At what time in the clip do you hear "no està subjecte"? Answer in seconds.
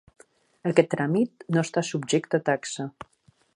1.57-2.43